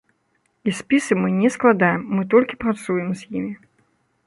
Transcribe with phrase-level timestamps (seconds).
[0.71, 3.53] І спісы мы не складаем, мы толькі працуем з імі.